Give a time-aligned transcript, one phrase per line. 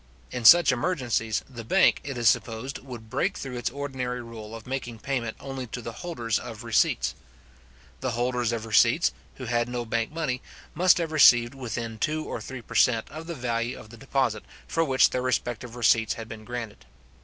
[0.31, 4.65] In such emergencies, the bank, it is supposed, would break through its ordinary rule of
[4.65, 7.13] making payment only to the holders of receipts.
[7.99, 10.41] The holders of receipts, who had no bank money,
[10.73, 13.11] must have received within two or three per cent.
[13.11, 16.83] of the value of the deposit for which their respective receipts had been granted.